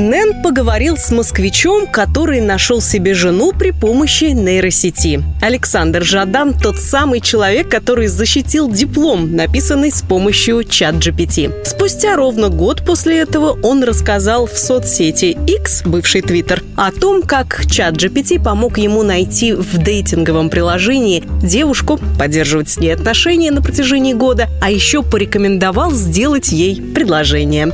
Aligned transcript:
Нэн 0.00 0.42
поговорил 0.42 0.96
с 0.96 1.10
москвичом, 1.10 1.86
который 1.86 2.40
нашел 2.40 2.80
себе 2.80 3.12
жену 3.12 3.52
при 3.52 3.70
помощи 3.70 4.24
нейросети. 4.24 5.22
Александр 5.42 6.02
Жадан– 6.02 6.54
тот 6.62 6.78
самый 6.78 7.20
человек, 7.20 7.68
который 7.68 8.06
защитил 8.06 8.70
диплом, 8.70 9.36
написанный 9.36 9.92
с 9.92 10.00
помощью 10.00 10.64
чат 10.64 10.94
GPT. 10.94 11.66
Спустя 11.66 12.16
ровно 12.16 12.48
год 12.48 12.82
после 12.84 13.18
этого 13.18 13.58
он 13.62 13.84
рассказал 13.84 14.46
в 14.46 14.56
соцсети 14.56 15.36
X, 15.46 15.82
бывший 15.84 16.22
Twitter, 16.22 16.62
о 16.76 16.92
том, 16.92 17.20
как 17.22 17.66
чат 17.70 17.94
GPT 17.94 18.42
помог 18.42 18.78
ему 18.78 19.02
найти 19.02 19.52
в 19.52 19.76
дейтинговом 19.76 20.48
приложении 20.48 21.24
девушку, 21.42 22.00
поддерживать 22.18 22.70
с 22.70 22.78
ней 22.78 22.94
отношения 22.94 23.50
на 23.50 23.60
протяжении 23.60 24.14
года, 24.14 24.48
а 24.62 24.70
еще 24.70 25.02
порекомендовал 25.02 25.92
сделать 25.92 26.52
ей 26.52 26.80
предложение. 26.80 27.70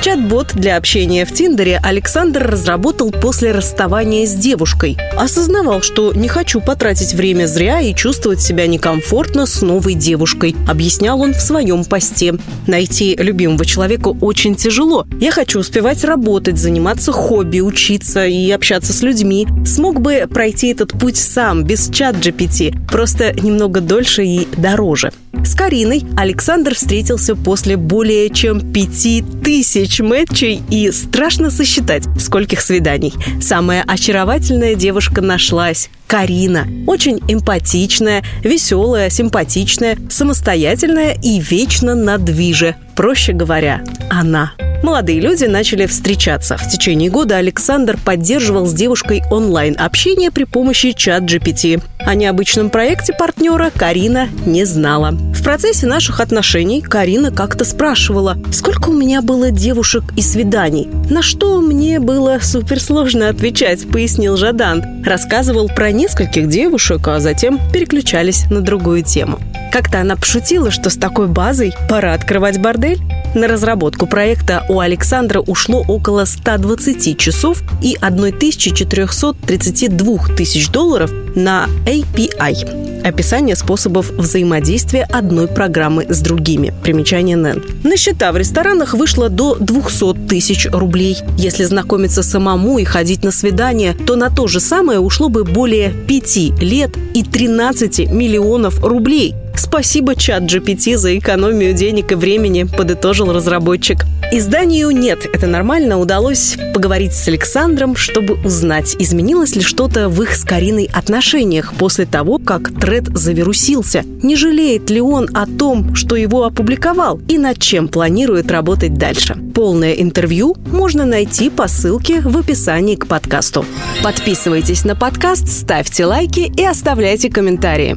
Чат-бот 0.00 0.54
для 0.54 0.76
общения 0.76 1.26
в 1.26 1.34
Тиндере 1.34 1.80
Александр 1.82 2.46
разработал 2.46 3.10
после 3.10 3.50
расставания 3.50 4.26
с 4.26 4.34
девушкой. 4.34 4.96
Осознавал, 5.16 5.82
что 5.82 6.12
не 6.12 6.28
хочу 6.28 6.60
потратить 6.60 7.14
время 7.14 7.46
зря 7.46 7.80
и 7.80 7.92
чувствовать 7.94 8.40
себя 8.40 8.68
некомфортно 8.68 9.44
с 9.44 9.60
новой 9.60 9.94
девушкой, 9.94 10.54
объяснял 10.68 11.20
он 11.20 11.34
в 11.34 11.40
своем 11.40 11.84
посте. 11.84 12.36
Найти 12.68 13.16
любимого 13.16 13.66
человека 13.66 14.08
очень 14.20 14.54
тяжело. 14.54 15.04
Я 15.20 15.32
хочу 15.32 15.58
успевать 15.58 16.04
работать, 16.04 16.58
заниматься 16.58 17.10
хобби, 17.10 17.58
учиться 17.58 18.24
и 18.24 18.48
общаться 18.52 18.92
с 18.92 19.02
людьми. 19.02 19.48
Смог 19.66 20.00
бы 20.00 20.28
пройти 20.30 20.68
этот 20.68 20.92
путь 20.92 21.16
сам, 21.16 21.64
без 21.64 21.90
чат 21.90 22.14
GPT, 22.14 22.88
просто 22.88 23.32
немного 23.32 23.80
дольше 23.80 24.24
и 24.24 24.46
дороже. 24.56 25.10
С 25.44 25.54
Кариной 25.54 26.04
Александр 26.16 26.74
встретился 26.74 27.34
после 27.34 27.76
более 27.76 28.28
чем 28.30 28.60
пяти 28.72 29.24
тысяч 29.42 29.87
матчей 30.00 30.62
и 30.70 30.90
страшно 30.90 31.50
сосчитать, 31.50 32.04
скольких 32.18 32.60
свиданий. 32.60 33.12
Самая 33.40 33.82
очаровательная 33.86 34.74
девушка 34.74 35.20
нашлась. 35.20 35.90
Карина. 36.06 36.66
Очень 36.86 37.20
эмпатичная, 37.28 38.24
веселая, 38.42 39.10
симпатичная, 39.10 39.98
самостоятельная 40.08 41.16
и 41.22 41.38
вечно 41.38 41.94
на 41.94 42.18
движе. 42.18 42.76
Проще 42.96 43.32
говоря, 43.32 43.82
она. 44.10 44.52
Молодые 44.82 45.20
люди 45.20 45.44
начали 45.44 45.86
встречаться. 45.86 46.56
В 46.56 46.68
течение 46.68 47.10
года 47.10 47.36
Александр 47.36 47.98
поддерживал 48.02 48.64
с 48.64 48.72
девушкой 48.72 49.22
онлайн-общение 49.30 50.30
при 50.30 50.44
помощи 50.44 50.92
чат 50.92 51.24
GPT. 51.24 51.82
О 51.98 52.14
необычном 52.14 52.70
проекте 52.70 53.12
партнера 53.12 53.70
Карина 53.74 54.28
не 54.46 54.64
знала. 54.64 55.18
Процессе 55.48 55.86
наших 55.86 56.20
отношений 56.20 56.82
Карина 56.82 57.30
как-то 57.30 57.64
спрашивала, 57.64 58.36
сколько 58.52 58.90
у 58.90 58.92
меня 58.92 59.22
было 59.22 59.50
девушек 59.50 60.04
и 60.14 60.20
свиданий. 60.20 60.90
На 61.08 61.22
что 61.22 61.62
мне 61.62 62.00
было 62.00 62.38
суперсложно 62.42 63.30
отвечать, 63.30 63.90
пояснил 63.90 64.36
Жадан. 64.36 65.02
Рассказывал 65.02 65.70
про 65.70 65.90
нескольких 65.90 66.50
девушек, 66.50 67.08
а 67.08 67.18
затем 67.18 67.58
переключались 67.72 68.44
на 68.50 68.60
другую 68.60 69.02
тему. 69.02 69.38
Как-то 69.72 70.02
она 70.02 70.16
пошутила, 70.16 70.70
что 70.70 70.90
с 70.90 70.96
такой 70.96 71.28
базой 71.28 71.72
пора 71.88 72.12
открывать 72.12 72.60
бордель. 72.60 73.00
На 73.34 73.48
разработку 73.48 74.06
проекта 74.06 74.66
у 74.68 74.80
Александра 74.80 75.40
ушло 75.40 75.82
около 75.88 76.26
120 76.26 77.18
часов 77.18 77.62
и 77.80 77.96
1432 77.98 80.18
тысяч 80.36 80.68
долларов 80.68 81.10
на 81.34 81.68
API 81.86 82.87
описание 83.04 83.56
способов 83.56 84.10
взаимодействия 84.10 85.04
одной 85.04 85.48
программы 85.48 86.06
с 86.08 86.20
другими. 86.20 86.72
Примечание 86.82 87.36
НЭН. 87.36 87.62
На 87.84 87.96
счета 87.96 88.32
в 88.32 88.36
ресторанах 88.36 88.94
вышло 88.94 89.28
до 89.28 89.54
200 89.54 90.28
тысяч 90.28 90.66
рублей. 90.70 91.18
Если 91.36 91.64
знакомиться 91.64 92.22
самому 92.22 92.78
и 92.78 92.84
ходить 92.84 93.24
на 93.24 93.30
свидание, 93.30 93.94
то 93.94 94.16
на 94.16 94.30
то 94.30 94.46
же 94.46 94.60
самое 94.60 94.98
ушло 94.98 95.28
бы 95.28 95.44
более 95.44 95.90
5 95.90 96.60
лет 96.60 96.90
и 97.14 97.22
13 97.22 98.10
миллионов 98.10 98.84
рублей. 98.84 99.34
Спасибо 99.58 100.14
чат 100.14 100.44
GPT 100.44 100.96
за 100.96 101.18
экономию 101.18 101.74
денег 101.74 102.12
и 102.12 102.14
времени, 102.14 102.62
подытожил 102.62 103.32
разработчик. 103.32 104.04
Изданию 104.30 104.90
«Нет, 104.90 105.26
это 105.32 105.46
нормально» 105.46 105.98
удалось 105.98 106.56
поговорить 106.72 107.12
с 107.12 107.26
Александром, 107.26 107.96
чтобы 107.96 108.34
узнать, 108.44 108.94
изменилось 108.98 109.56
ли 109.56 109.62
что-то 109.62 110.08
в 110.08 110.22
их 110.22 110.36
с 110.36 110.44
Кариной 110.44 110.88
отношениях 110.92 111.74
после 111.74 112.06
того, 112.06 112.38
как 112.38 112.72
тред 112.78 113.08
завирусился. 113.16 114.04
Не 114.22 114.36
жалеет 114.36 114.90
ли 114.90 115.00
он 115.00 115.28
о 115.34 115.46
том, 115.46 115.94
что 115.96 116.14
его 116.14 116.44
опубликовал 116.44 117.20
и 117.26 117.36
над 117.36 117.58
чем 117.58 117.88
планирует 117.88 118.52
работать 118.52 118.94
дальше. 118.94 119.34
Полное 119.54 119.94
интервью 119.94 120.56
можно 120.70 121.04
найти 121.04 121.50
по 121.50 121.66
ссылке 121.66 122.20
в 122.20 122.36
описании 122.36 122.94
к 122.94 123.08
подкасту. 123.08 123.64
Подписывайтесь 124.04 124.84
на 124.84 124.94
подкаст, 124.94 125.48
ставьте 125.48 126.04
лайки 126.04 126.52
и 126.54 126.64
оставляйте 126.64 127.28
комментарии. 127.28 127.96